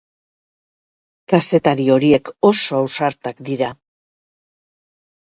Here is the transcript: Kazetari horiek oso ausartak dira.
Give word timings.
Kazetari 1.33 1.85
horiek 1.95 2.31
oso 2.49 2.75
ausartak 2.77 3.43
dira. 3.51 3.69